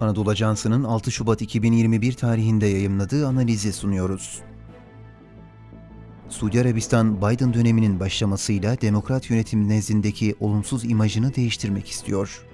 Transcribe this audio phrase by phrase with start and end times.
[0.00, 4.40] Anadolu Ajansı'nın 6 Şubat 2021 tarihinde yayımladığı analizi sunuyoruz.
[6.28, 12.46] Suudi Arabistan, Biden döneminin başlamasıyla demokrat yönetim nezdindeki olumsuz imajını değiştirmek istiyor.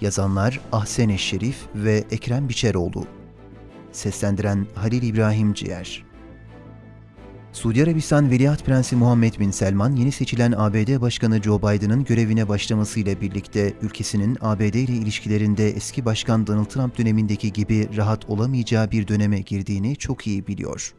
[0.00, 3.06] Yazanlar Ahsen Şerif ve Ekrem Biçeroğlu.
[3.92, 6.07] Seslendiren Halil İbrahim Ciğer.
[7.52, 13.20] Suudi Arabistan Veliaht Prensi Muhammed Bin Selman, yeni seçilen ABD Başkanı Joe Biden'ın görevine başlamasıyla
[13.20, 19.40] birlikte ülkesinin ABD ile ilişkilerinde eski Başkan Donald Trump dönemindeki gibi rahat olamayacağı bir döneme
[19.40, 20.94] girdiğini çok iyi biliyor.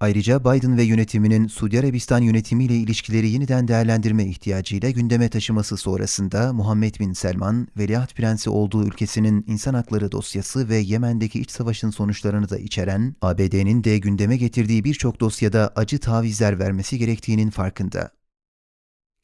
[0.00, 6.94] Ayrıca Biden ve yönetiminin Suudi Arabistan yönetimiyle ilişkileri yeniden değerlendirme ihtiyacıyla gündeme taşıması sonrasında Muhammed
[7.00, 12.58] Bin Selman, Veliaht Prensi olduğu ülkesinin insan hakları dosyası ve Yemen'deki iç savaşın sonuçlarını da
[12.58, 18.10] içeren, ABD'nin de gündeme getirdiği birçok dosyada acı tavizler vermesi gerektiğinin farkında.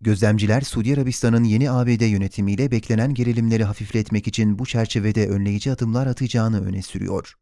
[0.00, 6.64] Gözlemciler Suudi Arabistan'ın yeni ABD yönetimiyle beklenen gerilimleri hafifletmek için bu çerçevede önleyici adımlar atacağını
[6.64, 7.34] öne sürüyor.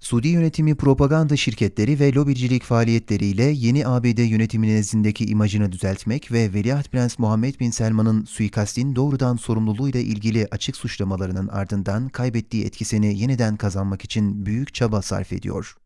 [0.00, 6.92] Suudi yönetimi propaganda şirketleri ve lobicilik faaliyetleriyle yeni ABD yönetimi nezdindeki imajını düzeltmek ve Veliaht
[6.92, 14.04] Prens Muhammed Bin Selman'ın suikastin doğrudan sorumluluğuyla ilgili açık suçlamalarının ardından kaybettiği etkisini yeniden kazanmak
[14.04, 15.76] için büyük çaba sarf ediyor.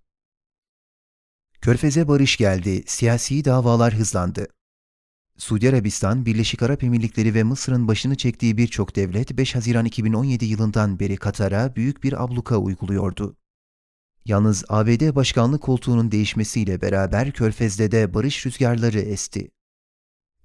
[1.60, 4.46] Körfez'e barış geldi, siyasi davalar hızlandı.
[5.38, 11.00] Suudi Arabistan, Birleşik Arap Emirlikleri ve Mısır'ın başını çektiği birçok devlet 5 Haziran 2017 yılından
[11.00, 13.36] beri Katar'a büyük bir abluka uyguluyordu.
[14.26, 19.53] Yalnız ABD başkanlık koltuğunun değişmesiyle beraber Körfez'de de barış rüzgarları esti.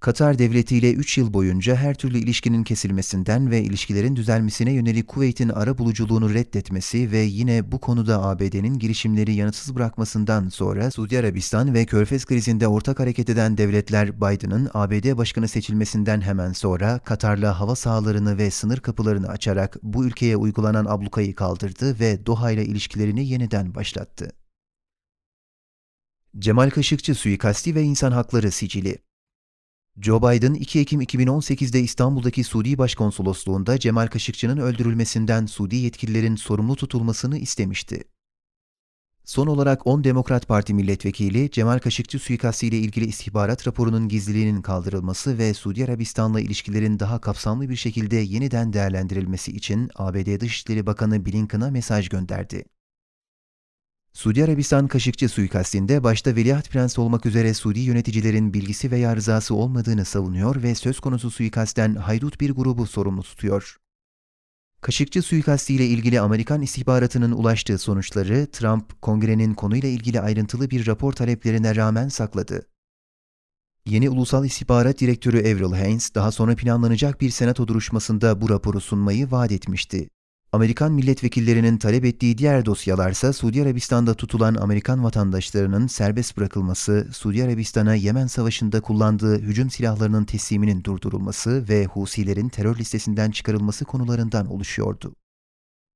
[0.00, 5.78] Katar devletiyle 3 yıl boyunca her türlü ilişkinin kesilmesinden ve ilişkilerin düzelmesine yönelik Kuveyt'in ara
[5.78, 12.24] buluculuğunu reddetmesi ve yine bu konuda ABD'nin girişimleri yanıtsız bırakmasından sonra Suudi Arabistan ve Körfez
[12.24, 18.50] krizinde ortak hareket eden devletler Biden'ın ABD başkanı seçilmesinden hemen sonra Katar'la hava sahalarını ve
[18.50, 24.32] sınır kapılarını açarak bu ülkeye uygulanan ablukayı kaldırdı ve Doha ile ilişkilerini yeniden başlattı.
[26.38, 28.98] Cemal Kaşıkçı suikasti ve insan hakları sicili
[30.02, 37.38] Joe Biden 2 Ekim 2018'de İstanbul'daki Suudi Başkonsolosluğunda Cemal Kaşıkçı'nın öldürülmesinden Suudi yetkililerin sorumlu tutulmasını
[37.38, 38.04] istemişti.
[39.24, 45.38] Son olarak 10 Demokrat Parti milletvekili Cemal Kaşıkçı suikastı ile ilgili istihbarat raporunun gizliliğinin kaldırılması
[45.38, 51.70] ve Suudi Arabistan'la ilişkilerin daha kapsamlı bir şekilde yeniden değerlendirilmesi için ABD Dışişleri Bakanı Blinken'a
[51.70, 52.64] mesaj gönderdi.
[54.12, 60.04] Suudi Arabistan Kaşıkçı suikastinde başta Veliaht Prens olmak üzere Suudi yöneticilerin bilgisi veya rızası olmadığını
[60.04, 63.76] savunuyor ve söz konusu suikastten haydut bir grubu sorumlu tutuyor.
[64.80, 71.12] Kaşıkçı suikasti ile ilgili Amerikan istihbaratının ulaştığı sonuçları Trump, kongrenin konuyla ilgili ayrıntılı bir rapor
[71.12, 72.66] taleplerine rağmen sakladı.
[73.86, 79.30] Yeni Ulusal İstihbarat Direktörü Avril Haines, daha sonra planlanacak bir senato duruşmasında bu raporu sunmayı
[79.30, 80.08] vaat etmişti.
[80.52, 87.94] Amerikan milletvekillerinin talep ettiği diğer dosyalarsa Suudi Arabistan'da tutulan Amerikan vatandaşlarının serbest bırakılması, Suudi Arabistan'a
[87.94, 95.14] Yemen Savaşı'nda kullandığı hücum silahlarının tesliminin durdurulması ve Husilerin terör listesinden çıkarılması konularından oluşuyordu.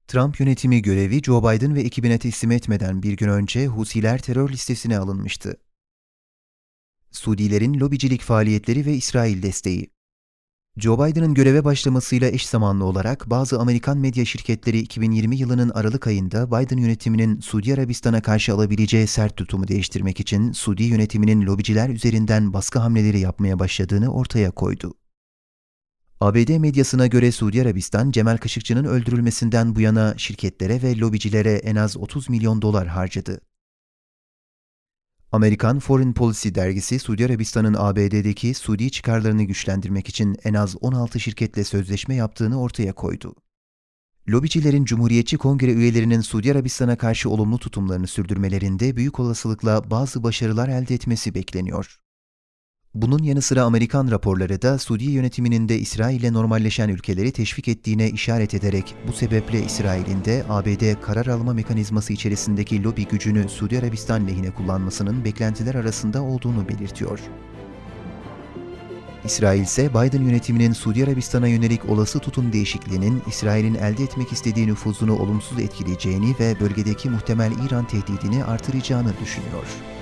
[0.09, 4.99] Trump yönetimi görevi Joe Biden ve ekibine teslim etmeden bir gün önce Husiler terör listesine
[4.99, 5.57] alınmıştı.
[7.11, 9.94] Suudilerin lobicilik faaliyetleri ve İsrail desteği
[10.79, 16.47] Joe Biden'ın göreve başlamasıyla eş zamanlı olarak bazı Amerikan medya şirketleri 2020 yılının Aralık ayında
[16.47, 22.79] Biden yönetiminin Suudi Arabistan'a karşı alabileceği sert tutumu değiştirmek için Suudi yönetiminin lobiciler üzerinden baskı
[22.79, 24.95] hamleleri yapmaya başladığını ortaya koydu.
[26.21, 31.97] ABD medyasına göre Suudi Arabistan, Cemal Kaşıkçı'nın öldürülmesinden bu yana şirketlere ve lobicilere en az
[31.97, 33.41] 30 milyon dolar harcadı.
[35.35, 41.65] Amerikan Foreign Policy dergisi Suudi Arabistan'ın ABD'deki Suudi çıkarlarını güçlendirmek için en az 16 şirketle
[41.65, 43.35] sözleşme yaptığını ortaya koydu.
[44.29, 50.95] Lobicilerin Cumhuriyetçi Kongre üyelerinin Suudi Arabistan'a karşı olumlu tutumlarını sürdürmelerinde büyük olasılıkla bazı başarılar elde
[50.95, 52.04] etmesi bekleniyor.
[52.95, 58.11] Bunun yanı sıra Amerikan raporları da Suudi yönetiminin de İsrail ile normalleşen ülkeleri teşvik ettiğine
[58.11, 64.27] işaret ederek bu sebeple İsrail'in de ABD karar alma mekanizması içerisindeki lobi gücünü Suudi Arabistan
[64.27, 67.21] lehine kullanmasının beklentiler arasında olduğunu belirtiyor.
[69.25, 75.19] İsrail ise Biden yönetiminin Suudi Arabistan'a yönelik olası tutum değişikliğinin İsrail'in elde etmek istediği nüfuzunu
[75.19, 79.94] olumsuz etkileyeceğini ve bölgedeki muhtemel İran tehdidini artıracağını düşünüyor.